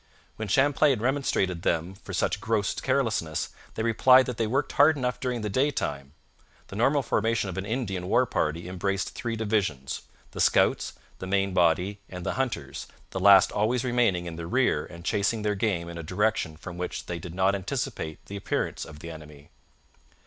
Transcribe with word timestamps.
When 0.35 0.47
Champlain 0.47 0.99
remonstrated 0.99 1.57
with 1.57 1.63
them 1.63 1.93
for 1.93 2.11
such 2.11 2.41
gross 2.41 2.73
carelessness, 2.73 3.49
they 3.75 3.83
replied 3.83 4.25
that 4.25 4.37
they 4.37 4.47
worked 4.47 4.71
hard 4.71 4.97
enough 4.97 5.19
during 5.19 5.41
the 5.41 5.47
daytime. 5.47 6.13
The 6.69 6.75
normal 6.75 7.03
formation 7.03 7.51
of 7.51 7.57
an 7.59 7.67
Indian 7.67 8.07
war 8.07 8.25
party 8.25 8.67
embraced 8.67 9.13
three 9.13 9.35
divisions 9.35 10.01
the 10.31 10.41
scouts, 10.41 10.93
the 11.19 11.27
main 11.27 11.53
body, 11.53 11.99
and 12.09 12.25
the 12.25 12.33
hunters, 12.33 12.87
the 13.11 13.19
last 13.19 13.51
always 13.51 13.83
remaining 13.83 14.25
in 14.25 14.37
the 14.37 14.47
rear 14.47 14.87
and 14.87 15.05
chasing 15.05 15.43
their 15.43 15.53
game 15.53 15.87
in 15.87 15.99
a 15.99 16.01
direction 16.01 16.57
from 16.57 16.79
which 16.79 17.05
they 17.05 17.19
did 17.19 17.35
not 17.35 17.53
anticipate 17.53 18.25
the 18.25 18.37
appearance 18.37 18.85
of 18.85 19.01
the 19.01 19.11
enemy. 19.11 19.51